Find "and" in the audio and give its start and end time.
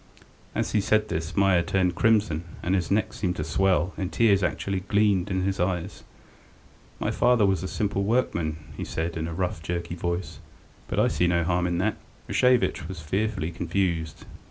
2.63-2.73, 3.99-4.11